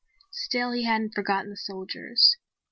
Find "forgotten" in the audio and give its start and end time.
1.13-1.51